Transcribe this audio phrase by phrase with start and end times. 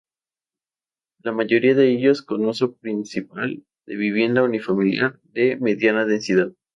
[1.21, 6.53] La mayoría de ellos con uso principal de vivienda unifamiliar de mediana densidad.